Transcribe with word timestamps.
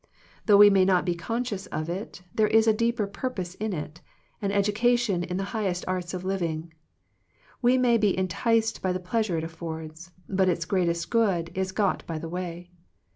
Though 0.47 0.57
we 0.57 0.71
may 0.71 0.83
not 0.83 1.05
be 1.05 1.13
conscious 1.13 1.67
of 1.67 1.87
it, 1.87 2.23
there 2.33 2.47
is 2.47 2.65
a 2.67 2.73
deeper 2.73 3.05
purpose 3.05 3.53
in 3.53 3.71
it, 3.71 4.01
an 4.41 4.51
education 4.51 5.23
in 5.23 5.37
the 5.37 5.43
highest 5.53 5.85
arts 5.87 6.15
of 6.15 6.23
living. 6.25 6.73
We 7.61 7.77
may 7.77 7.99
be 7.99 8.17
en 8.17 8.27
ticed 8.27 8.81
by 8.81 8.93
the 8.93 8.99
pleasure 8.99 9.37
it 9.37 9.43
affords, 9.43 10.09
but 10.27 10.49
its 10.49 10.65
greatest 10.65 11.11
good 11.11 11.51
is 11.53 11.71
got 11.71 12.03
by 12.07 12.17
the 12.17 12.29
way. 12.29 12.71